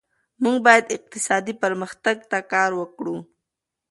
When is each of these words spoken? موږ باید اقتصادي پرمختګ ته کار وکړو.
موږ 0.43 0.57
باید 0.65 0.93
اقتصادي 0.97 1.53
پرمختګ 1.63 2.17
ته 2.31 2.39
کار 2.53 2.71
وکړو. 2.75 3.17